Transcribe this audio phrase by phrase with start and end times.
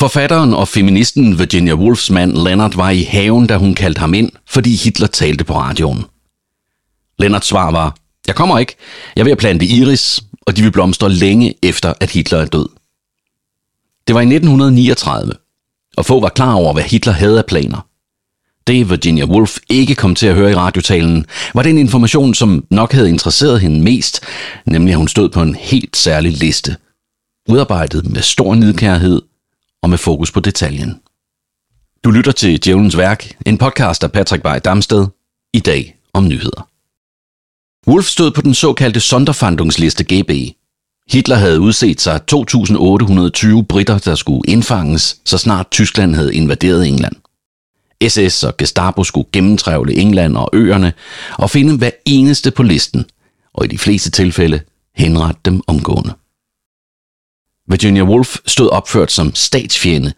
[0.00, 4.32] Forfatteren og feministen Virginia Woolfs mand Leonard var i haven, da hun kaldte ham ind,
[4.48, 6.04] fordi Hitler talte på radioen.
[7.18, 8.76] Leonards svar var, jeg kommer ikke.
[9.16, 12.68] Jeg vil plante iris, og de vil blomstre længe efter, at Hitler er død.
[14.06, 15.32] Det var i 1939,
[15.96, 17.86] og få var klar over, hvad Hitler havde af planer.
[18.66, 22.92] Det Virginia Woolf ikke kom til at høre i radiotalen, var den information, som nok
[22.92, 24.20] havde interesseret hende mest,
[24.66, 26.76] nemlig at hun stod på en helt særlig liste.
[27.48, 29.22] Udarbejdet med stor nidkærhed
[29.82, 31.00] og med fokus på detaljen.
[32.04, 35.06] Du lytter til Djævelens Værk, en podcast af Patrick Bay Damsted,
[35.52, 36.68] i dag om nyheder.
[37.86, 40.30] Wolf stod på den såkaldte Sonderfandungsliste GB.
[41.10, 47.16] Hitler havde udset sig 2.820 britter, der skulle indfanges, så snart Tyskland havde invaderet England.
[48.08, 50.92] SS og Gestapo skulle gennemtrævle England og øerne
[51.38, 53.04] og finde hver eneste på listen,
[53.54, 54.60] og i de fleste tilfælde
[54.94, 56.14] henrette dem omgående.
[57.70, 60.12] Virginia Woolf stod opført som statsfjende,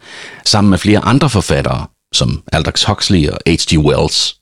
[0.45, 3.77] sammen med flere andre forfattere, som Aldous Huxley og H.G.
[3.77, 4.37] Wells.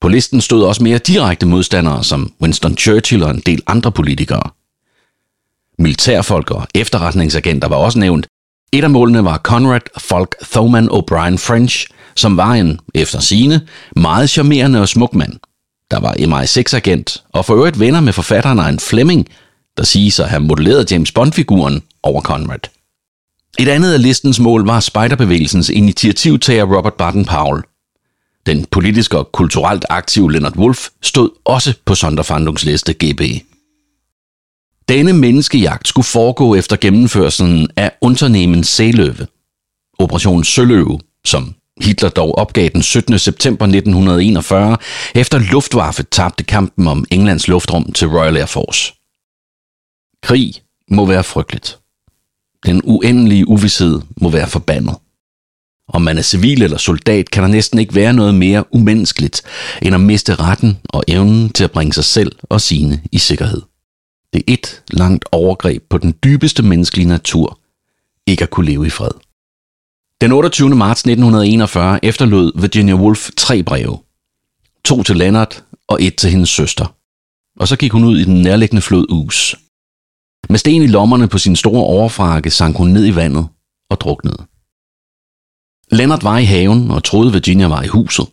[0.00, 4.50] På listen stod også mere direkte modstandere, som Winston Churchill og en del andre politikere.
[5.78, 8.26] Militærfolk og efterretningsagenter var også nævnt.
[8.72, 14.30] Et af målene var Conrad Folk Thoman O'Brien French, som var en, efter sine, meget
[14.30, 15.32] charmerende og smuk mand.
[15.90, 19.28] Der var MI6-agent, og for øvrigt venner med forfatteren en Fleming,
[19.76, 22.68] der siges at have modelleret James Bond-figuren over Conrad.
[23.58, 27.62] Et andet af listens mål var spejderbevægelsens initiativtager Robert Baden-Powell.
[28.46, 33.20] Den politisk og kulturelt aktive Leonard Wolf stod også på Sonderfandungsliste GB.
[34.88, 39.26] Denne menneskejagt skulle foregå efter gennemførelsen af Unternehmen Seeløve.
[39.98, 43.18] Operation Søløve, som Hitler dog opgav den 17.
[43.18, 44.76] september 1941,
[45.14, 48.94] efter Luftwaffe tabte kampen om Englands luftrum til Royal Air Force.
[50.22, 50.54] Krig
[50.90, 51.79] må være frygteligt.
[52.66, 54.94] Den uendelige uvidshed må være forbandet.
[55.88, 59.42] Om man er civil eller soldat, kan der næsten ikke være noget mere umenneskeligt,
[59.82, 63.62] end at miste retten og evnen til at bringe sig selv og sine i sikkerhed.
[64.32, 67.58] Det er et langt overgreb på den dybeste menneskelige natur,
[68.26, 69.10] ikke at kunne leve i fred.
[70.20, 70.70] Den 28.
[70.76, 73.98] marts 1941 efterlod Virginia Woolf tre breve.
[74.84, 76.94] To til Leonard og et til hendes søster.
[77.60, 79.56] Og så gik hun ud i den nærliggende flod Us.
[80.48, 83.48] Med sten i lommerne på sin store overfrakke sank hun ned i vandet
[83.90, 84.46] og druknede.
[85.92, 88.26] Leonard var i haven og troede Virginia var i huset.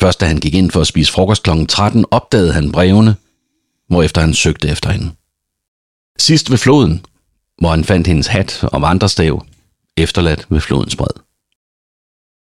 [0.00, 1.50] Først da han gik ind for at spise frokost kl.
[1.68, 3.16] 13, opdagede han brevene,
[3.88, 5.10] hvorefter han søgte efter hende.
[6.18, 7.06] Sidst ved floden,
[7.58, 9.46] hvor han fandt hendes hat og vandrestav,
[9.96, 11.14] efterladt ved flodens bred.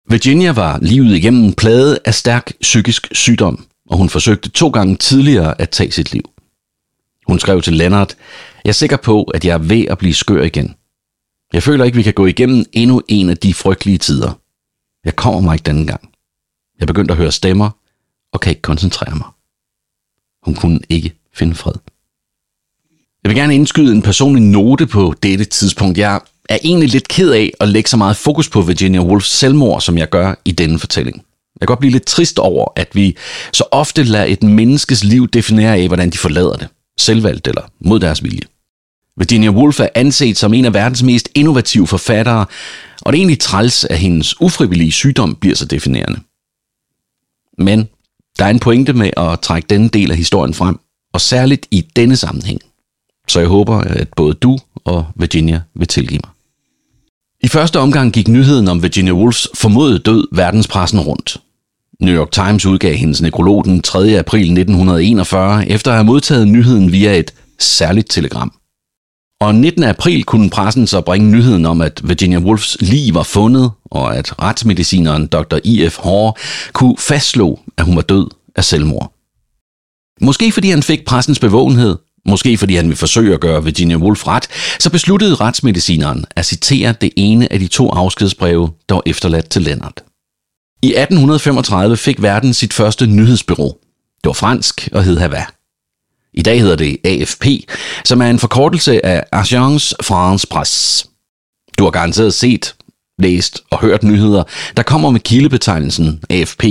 [0.10, 5.62] Virginia var livet igennem plaget af stærk psykisk sygdom, og hun forsøgte to gange tidligere
[5.62, 6.24] at tage sit liv.
[7.32, 8.16] Hun skrev til Lennart,
[8.64, 10.76] jeg er sikker på, at jeg er ved at blive skør igen.
[11.54, 14.40] Jeg føler ikke, vi kan gå igennem endnu en af de frygtelige tider.
[15.06, 16.10] Jeg kommer mig ikke denne gang.
[16.80, 17.70] Jeg begyndte at høre stemmer,
[18.34, 19.28] og kan ikke koncentrere mig.
[20.46, 21.74] Hun kunne ikke finde fred.
[23.24, 25.98] Jeg vil gerne indskyde en personlig note på dette tidspunkt.
[25.98, 29.82] Jeg er egentlig lidt ked af at lægge så meget fokus på Virginia Woolfs selvmord,
[29.82, 31.16] som jeg gør i denne fortælling.
[31.16, 33.18] Jeg kan godt blive lidt trist over, at vi
[33.54, 36.68] så ofte lader et menneskes liv definere af, hvordan de forlader det
[37.02, 38.42] selvvalgt eller mod deres vilje.
[39.18, 42.46] Virginia Woolf er anset som en af verdens mest innovative forfattere,
[43.02, 46.20] og det er egentlig træls, at hendes ufrivillige sygdom bliver så definerende.
[47.58, 47.90] Men
[48.40, 50.80] der er en pointe med at trække denne del af historien frem,
[51.14, 52.62] og særligt i denne sammenhæng.
[53.28, 56.32] Så jeg håber, at både du og Virginia vil tilgive mig.
[57.44, 61.38] I første omgang gik nyheden om Virginia Woolfs formodede død verdenspressen rundt.
[62.02, 64.20] New York Times udgav hendes nekrolog den 3.
[64.20, 68.54] april 1941, efter at have modtaget nyheden via et særligt telegram.
[69.42, 69.84] Og 19.
[69.84, 74.42] april kunne pressen så bringe nyheden om, at Virginia Woolfs liv var fundet, og at
[74.42, 75.58] retsmedicineren Dr.
[75.64, 75.98] I.F.
[75.98, 76.34] Hore
[76.74, 79.14] kunne fastslå, at hun var død af selvmord.
[80.22, 84.28] Måske fordi han fik pressens bevågenhed, måske fordi han ville forsøge at gøre Virginia Woolf
[84.28, 84.48] ret,
[84.80, 89.62] så besluttede retsmedicineren at citere det ene af de to afskedsbreve, der var efterladt til
[89.62, 90.11] Leonard.
[90.84, 93.78] I 1835 fik verden sit første nyhedsbyrå.
[94.24, 95.46] Det var fransk og hed Hava.
[96.34, 97.46] I dag hedder det AFP,
[98.06, 101.08] som er en forkortelse af Agence France Presse.
[101.78, 102.76] Du har garanteret set,
[103.20, 104.44] læst og hørt nyheder,
[104.78, 106.64] der kommer med kildebetegnelsen AFP,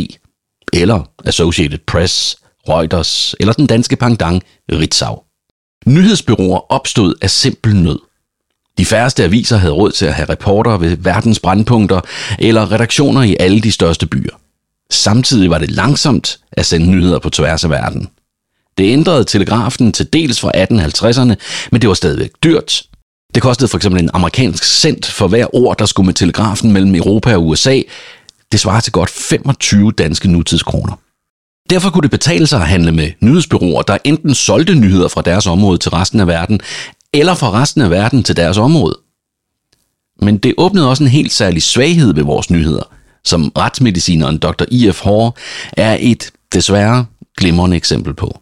[0.73, 2.37] eller Associated Press,
[2.69, 4.43] Reuters eller den danske pangdang
[4.73, 5.23] Ritzau.
[5.87, 7.99] Nyhedsbyråer opstod af simpel nød.
[8.81, 12.01] De færreste aviser havde råd til at have reporter ved verdens brandpunkter
[12.39, 14.41] eller redaktioner i alle de største byer.
[14.91, 18.09] Samtidig var det langsomt at sende nyheder på tværs af verden.
[18.79, 21.35] Det ændrede telegrafen til dels fra 1850'erne,
[21.73, 22.83] men det var stadigvæk dyrt,
[23.35, 26.95] Det kostede for eksempel en amerikansk cent for hver ord, der skulle med telegrafen mellem
[26.95, 27.81] Europa og USA.
[28.53, 31.01] Det svarer til godt 25 danske nutidskroner.
[31.71, 35.47] Derfor kunne det betale sig at handle med nyhedsbyråer, der enten solgte nyheder fra deres
[35.47, 36.61] område til resten af verden,
[37.15, 38.99] eller fra resten af verden til deres område.
[40.23, 42.83] Men det åbnede også en helt særlig svaghed ved vores nyheder,
[43.25, 44.65] som retsmedicineren Dr.
[44.69, 45.01] I.F.
[45.01, 45.33] Hoare
[45.73, 47.07] er et, desværre,
[47.39, 48.41] glimrende eksempel på.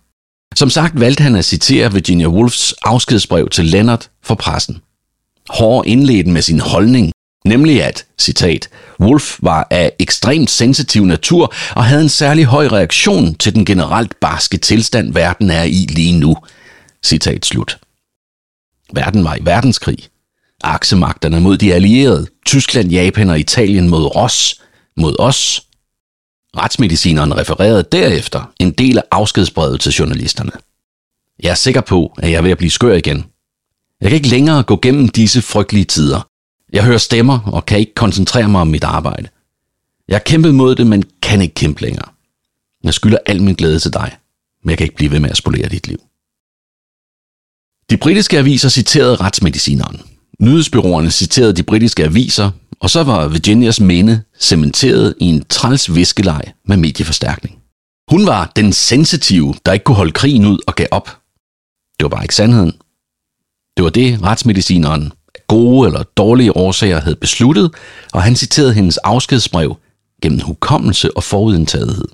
[0.56, 4.78] Som sagt valgte han at citere Virginia Woolfs afskedsbrev til Leonard for pressen.
[5.48, 7.12] Hoare indledte med sin holdning,
[7.44, 8.68] nemlig at, citat,
[9.00, 14.20] Wolf var af ekstremt sensitiv natur og havde en særlig høj reaktion til den generelt
[14.20, 16.36] barske tilstand, verden er i lige nu.
[17.04, 17.78] Citat slut.
[18.92, 19.98] Verden var i verdenskrig.
[20.60, 24.60] Aksemagterne mod de allierede, Tyskland, Japan og Italien mod Ross,
[24.96, 25.62] mod os.
[26.56, 30.50] Retsmedicineren refererede derefter en del af afskedsbrevet til journalisterne.
[31.42, 33.24] Jeg er sikker på, at jeg er ved at blive skør igen.
[34.00, 36.28] Jeg kan ikke længere gå gennem disse frygtelige tider.
[36.72, 39.28] Jeg hører stemmer og kan ikke koncentrere mig om mit arbejde.
[40.08, 42.08] Jeg har kæmpet mod det, men kan ikke kæmpe længere.
[42.84, 44.16] Jeg skylder al min glæde til dig,
[44.62, 46.00] men jeg kan ikke blive ved med at spolere dit liv.
[47.90, 50.00] De britiske aviser citerede retsmedicineren.
[50.40, 52.50] Nyhedsbyråerne citerede de britiske aviser,
[52.80, 57.58] og så var Virginias minde cementeret i en træls viskeleg med medieforstærkning.
[58.10, 61.06] Hun var den sensitive, der ikke kunne holde krigen ud og gav op.
[61.98, 62.72] Det var bare ikke sandheden.
[63.76, 65.12] Det var det, retsmedicineren
[65.46, 67.74] gode eller dårlige årsager havde besluttet,
[68.12, 69.76] og han citerede hendes afskedsbrev
[70.22, 72.08] gennem hukommelse og forudindtagethed.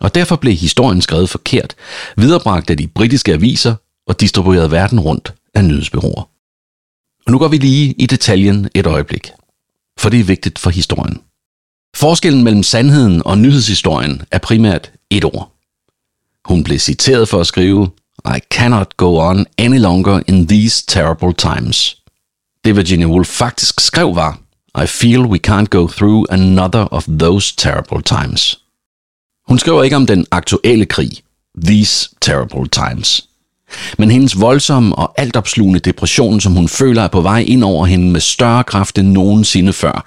[0.00, 1.74] Og derfor blev historien skrevet forkert,
[2.16, 3.74] viderebragt af de britiske aviser
[4.06, 6.28] og distribueret verden rundt af nyhedsbyråer.
[7.26, 9.30] Og nu går vi lige i detaljen et øjeblik,
[9.98, 11.20] for det er vigtigt for historien.
[11.96, 15.52] Forskellen mellem sandheden og nyhedshistorien er primært et ord.
[16.44, 17.90] Hun blev citeret for at skrive,
[18.36, 22.02] I cannot go on any longer in these terrible times.
[22.64, 24.40] Det Virginia Woolf faktisk skrev var,
[24.82, 28.58] I feel we can't go through another of those terrible times.
[29.48, 31.10] Hun skriver ikke om den aktuelle krig,
[31.64, 33.28] these terrible times.
[33.98, 38.10] Men hendes voldsomme og altopslugende depression, som hun føler er på vej ind over hende
[38.10, 40.06] med større kraft end nogensinde før,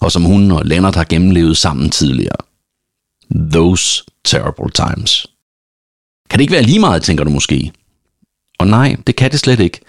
[0.00, 2.36] og som hun og Leonard har gennemlevet sammen tidligere.
[3.52, 5.26] Those terrible times.
[6.30, 7.72] Kan det ikke være lige meget, tænker du måske?
[8.58, 9.80] Og nej, det kan det slet ikke.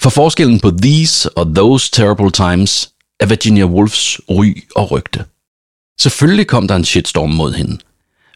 [0.00, 5.24] For forskellen på these og those terrible times er Virginia Woolfs ry og rygte.
[6.00, 7.78] Selvfølgelig kom der en shitstorm mod hende.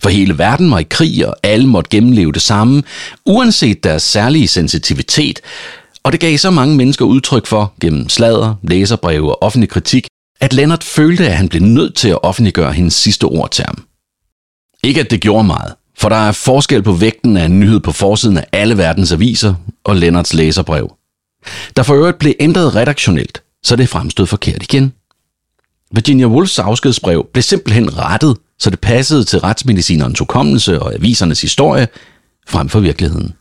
[0.03, 2.83] For hele verden var i krig, og alle måtte gennemleve det samme,
[3.27, 5.41] uanset deres særlige sensitivitet,
[6.03, 10.07] og det gav så mange mennesker udtryk for, gennem slader, læserbreve og offentlig kritik,
[10.41, 13.85] at Leonard følte, at han blev nødt til at offentliggøre hendes sidste ord til ham.
[14.85, 17.93] Ikke at det gjorde meget, for der er forskel på vægten af en nyhed på
[17.93, 19.55] forsiden af alle verdens aviser
[19.85, 20.97] og Lennarts læserbrev.
[21.77, 24.93] Der for øvrigt blev ændret redaktionelt, så det fremstod forkert igen.
[25.97, 31.89] Virginia Woolfs afskedsbrev blev simpelthen rettet, så det passede til retsmedicinerens hukommelse og avisernes historie
[32.49, 33.33] frem for virkeligheden.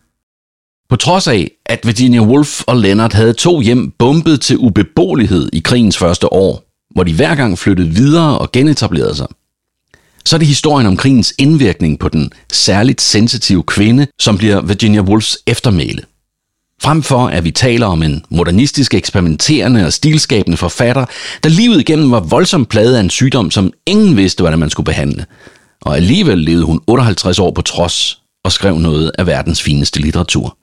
[0.89, 5.59] På trods af, at Virginia Woolf og Leonard havde to hjem bombet til ubeboelighed i
[5.59, 6.63] krigens første år,
[6.93, 9.27] hvor de hver gang flyttede videre og genetablerede sig,
[10.25, 15.01] så er det historien om krigens indvirkning på den særligt sensitive kvinde, som bliver Virginia
[15.01, 16.01] Woolfs eftermæle.
[16.81, 21.05] Frem for at vi taler om en modernistisk, eksperimenterende og stilskabende forfatter,
[21.43, 24.85] der livet igennem var voldsomt plaget af en sygdom, som ingen vidste, hvordan man skulle
[24.85, 25.25] behandle.
[25.81, 30.57] Og alligevel levede hun 58 år på trods og skrev noget af verdens fineste litteratur.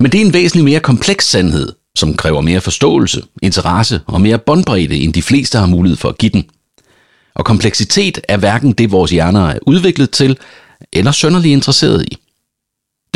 [0.00, 4.38] Men det er en væsentlig mere kompleks sandhed, som kræver mere forståelse, interesse og mere
[4.38, 6.44] båndbredde, end de fleste har mulighed for at give den.
[7.34, 10.38] Og kompleksitet er hverken det, vores hjerner er udviklet til,
[10.92, 12.18] eller sønderlig interesseret i.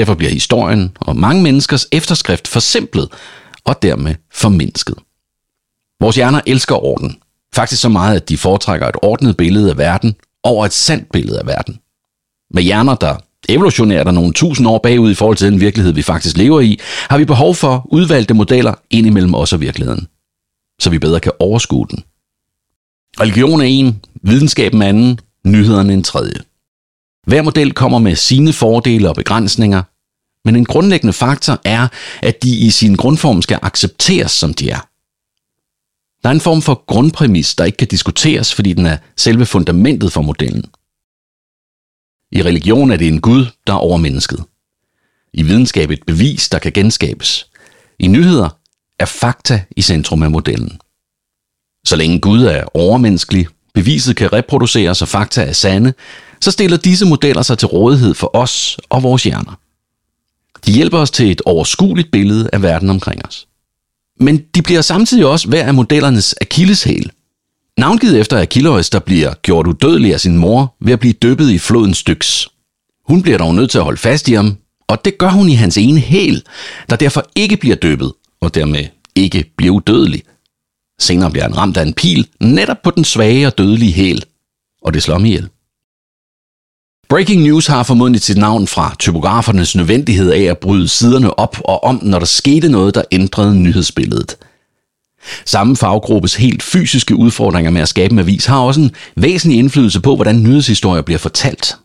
[0.00, 3.08] Derfor bliver historien og mange menneskers efterskrift forsimplet
[3.64, 4.94] og dermed formindsket.
[6.00, 7.16] Vores hjerner elsker orden.
[7.54, 11.38] Faktisk så meget, at de foretrækker et ordnet billede af verden over et sandt billede
[11.38, 11.78] af verden.
[12.50, 13.16] Med hjerner, der
[13.48, 16.78] evolutionært er nogle tusind år bagud i forhold til den virkelighed, vi faktisk lever i,
[17.10, 20.08] har vi behov for udvalgte modeller ind imellem os og virkeligheden,
[20.80, 22.04] så vi bedre kan overskue den.
[23.20, 26.36] Religion er en, videnskaben anden, nyhederne en tredje.
[27.26, 29.82] Hver model kommer med sine fordele og begrænsninger,
[30.44, 31.88] men en grundlæggende faktor er,
[32.22, 34.80] at de i sin grundform skal accepteres, som de er.
[36.22, 40.12] Der er en form for grundpræmis, der ikke kan diskuteres, fordi den er selve fundamentet
[40.12, 40.64] for modellen.
[42.32, 44.44] I religion er det en Gud, der er over mennesket.
[45.32, 47.50] I videnskab et bevis, der kan genskabes.
[47.98, 48.48] I nyheder
[48.98, 50.80] er fakta i centrum af modellen.
[51.84, 55.92] Så længe Gud er overmenneskelig, beviset kan reproduceres og fakta er sande,
[56.40, 59.59] så stiller disse modeller sig til rådighed for os og vores hjerner.
[60.66, 63.46] De hjælper os til et overskueligt billede af verden omkring os.
[64.20, 67.10] Men de bliver samtidig også hver af modellernes akilleshæl.
[67.78, 71.58] Navngivet efter Achilles, der bliver gjort udødelig af sin mor ved at blive dyppet i
[71.58, 72.46] floden Styx.
[73.08, 74.56] Hun bliver dog nødt til at holde fast i ham,
[74.88, 76.42] og det gør hun i hans ene hæl,
[76.90, 80.22] der derfor ikke bliver dyppet, og dermed ikke bliver udødelig.
[80.98, 84.24] Senere bliver han ramt af en pil netop på den svage og dødelige hæl,
[84.82, 85.48] og det slår ham ihjel.
[87.10, 91.84] Breaking news har formodentlig sit navn fra typografernes nødvendighed af at bryde siderne op og
[91.84, 94.36] om, når der skete noget, der ændrede nyhedsbilledet.
[95.46, 100.00] Samme faggruppes helt fysiske udfordringer med at skabe en avis har også en væsentlig indflydelse
[100.00, 101.76] på, hvordan nyhedshistorier bliver fortalt.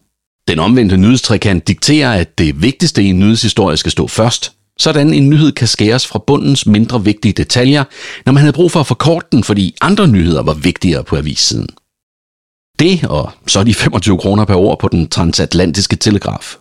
[0.47, 5.29] Den omvendte nyhedstrikant dikterer, at det vigtigste i en nyhedshistorie skal stå først, sådan en
[5.29, 7.83] nyhed kan skæres fra bundens mindre vigtige detaljer,
[8.25, 11.67] når man havde brug for at forkorte den, fordi andre nyheder var vigtigere på avissiden.
[12.79, 16.55] Det og så de 25 kroner per år på den transatlantiske telegraf.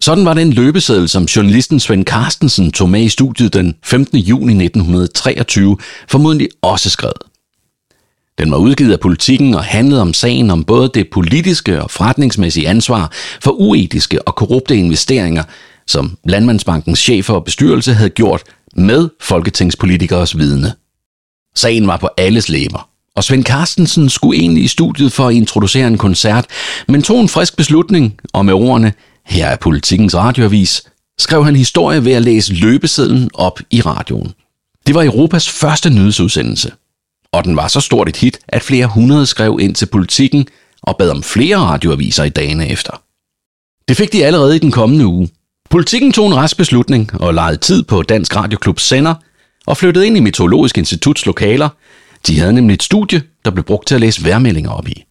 [0.00, 4.18] Sådan var den løbeseddel, som journalisten Svend Carstensen tog med i studiet den 15.
[4.18, 5.76] juni 1923,
[6.08, 7.22] formodentlig også skrevet.
[8.38, 12.68] Den var udgivet af politikken og handlede om sagen om både det politiske og forretningsmæssige
[12.68, 15.42] ansvar for uetiske og korrupte investeringer,
[15.86, 18.42] som Landmandsbankens chefer og bestyrelse havde gjort
[18.76, 20.72] med folketingspolitikeres vidne.
[21.54, 25.86] Sagen var på alles læber, og Svend Carstensen skulle egentlig i studiet for at introducere
[25.86, 26.46] en koncert,
[26.88, 28.92] men tog en frisk beslutning, og med ordene,
[29.26, 30.82] her er politikens radioavis,
[31.18, 34.32] skrev han historie ved at læse løbesedlen op i radioen.
[34.86, 36.72] Det var Europas første nyhedsudsendelse,
[37.32, 40.46] og den var så stort et hit, at flere hundrede skrev ind til politikken
[40.82, 43.02] og bad om flere radioaviser i dagene efter.
[43.88, 45.28] Det fik de allerede i den kommende uge.
[45.70, 49.14] Politikken tog en rask beslutning og lejede tid på Dansk Radioklubs sender
[49.66, 51.68] og flyttede ind i Meteorologisk Instituts lokaler.
[52.26, 55.04] De havde nemlig et studie, der blev brugt til at læse værmeldinger op i.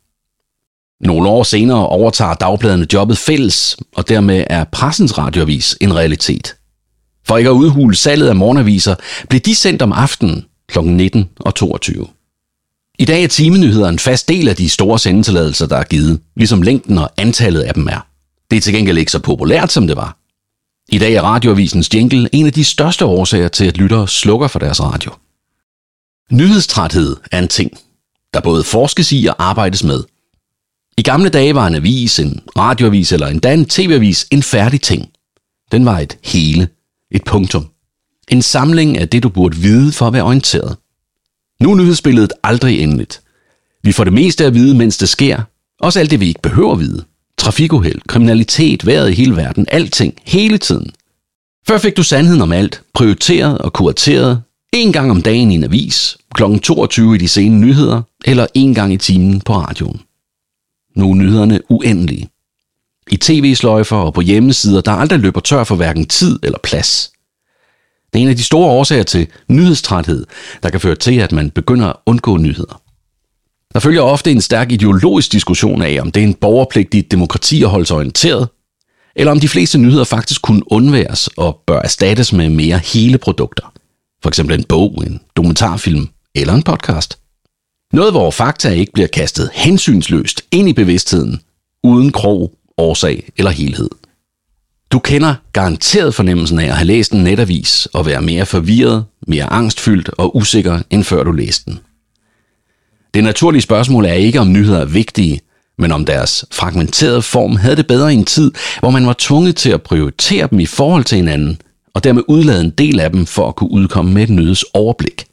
[1.02, 6.56] Nogle år senere overtager dagbladene jobbet fælles, og dermed er pressens radioavis en realitet.
[7.28, 8.96] For ikke at udhule salget af morgenaviser,
[9.30, 10.80] blev de sendt om aftenen kl.
[10.80, 12.08] 19 og 22.
[13.00, 16.62] I dag er timenyheder en fast del af de store sendetilladelser, der er givet, ligesom
[16.62, 18.08] længden og antallet af dem er.
[18.52, 20.18] Det er til gengæld ikke så populært, som det var.
[20.90, 24.60] I dag er radioavisens jingle en af de største årsager til, at lyttere slukker for
[24.60, 25.12] deres radio.
[26.32, 27.72] Nyhedstræthed er en ting,
[28.34, 30.04] der både forskes i og arbejdes med.
[30.98, 35.10] I gamle dage var en avis, en radioavis eller endda en tv-avis en færdig ting.
[35.72, 36.68] Den var et hele,
[37.12, 37.70] et punktum.
[38.28, 40.78] En samling af det, du burde vide for at være orienteret.
[41.62, 43.22] Nu er nyhedsbilledet aldrig endeligt.
[43.84, 45.42] Vi får det meste at vide, mens det sker.
[45.80, 47.04] Også alt det, vi ikke behøver at vide.
[47.38, 50.92] Trafikuheld, kriminalitet, vejret i hele verden, alting, hele tiden.
[51.68, 54.42] Før fik du sandheden om alt, prioriteret og kurateret,
[54.74, 56.44] en gang om dagen i en avis, kl.
[56.64, 60.02] 22 i de sene nyheder, eller en gang i timen på radioen.
[60.96, 62.30] Nu er nyhederne uendelige.
[63.12, 67.12] I tv-sløjfer og på hjemmesider, der aldrig løber tør for hverken tid eller plads.
[68.14, 70.26] Det er en af de store årsager til nyhedstræthed,
[70.64, 72.82] der kan føre til, at man begynder at undgå nyheder.
[73.74, 77.12] Der følger ofte en stærk ideologisk diskussion af, om det er en borgerpligt i et
[77.12, 78.48] demokrati at holde sig orienteret,
[79.16, 83.74] eller om de fleste nyheder faktisk kunne undværes og bør erstattes med mere hele produkter.
[84.24, 87.20] For eksempel en bog, en dokumentarfilm eller en podcast.
[87.94, 91.42] Noget, hvor fakta ikke bliver kastet hensynsløst ind i bevidstheden,
[91.84, 93.90] uden krog, årsag eller helhed.
[94.92, 99.54] Du kender garanteret fornemmelsen af at have læst en netavis og være mere forvirret, mere
[99.54, 101.80] angstfyldt og usikker, end før du læste den.
[103.14, 105.42] Det naturlige spørgsmål er ikke, om nyheder er vigtige,
[105.78, 109.56] men om deres fragmenterede form havde det bedre i en tid, hvor man var tvunget
[109.56, 111.62] til at prioritere dem i forhold til hinanden,
[111.94, 115.26] og dermed udlade en del af dem for at kunne udkomme med et nyheds overblik.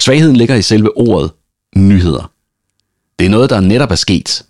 [0.00, 1.30] Svagheden ligger i selve ordet
[1.76, 2.32] nyheder.
[3.18, 4.44] Det er noget, der netop er sket.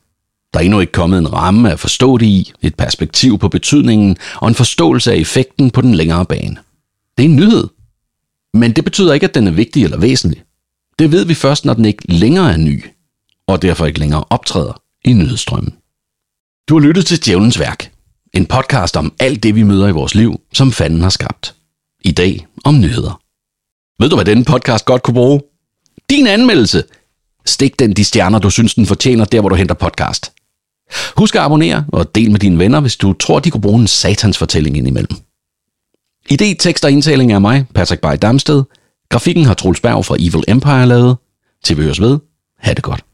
[0.55, 4.17] Der er endnu ikke kommet en ramme at forstå det i, et perspektiv på betydningen
[4.37, 6.57] og en forståelse af effekten på den længere bane.
[7.19, 7.69] Det er en nyhed.
[8.55, 10.43] Men det betyder ikke, at den er vigtig eller væsentlig.
[10.99, 12.85] Det ved vi først, når den ikke længere er ny,
[13.47, 15.75] og derfor ikke længere optræder i nyhedsstrømmen.
[16.69, 17.92] Du har lyttet til Djævlens Værk,
[18.35, 21.55] en podcast om alt det, vi møder i vores liv, som fanden har skabt.
[22.05, 23.21] I dag om nyheder.
[24.03, 25.41] Ved du, hvad denne podcast godt kunne bruge?
[26.11, 26.85] Din anmeldelse.
[27.47, 30.33] Stik den de stjerner, du synes, den fortjener, der hvor du henter podcast.
[31.17, 33.87] Husk at abonnere og del med dine venner, hvis du tror, de kunne bruge en
[33.87, 35.17] satans fortælling indimellem.
[36.33, 38.63] Idé, tekst og indtaling er mig, Patrick Bay Damsted.
[39.09, 41.17] Grafikken har Troels Berg fra Evil Empire lavet.
[41.65, 42.19] Til vi høres ved.
[42.59, 43.05] Ha' det godt.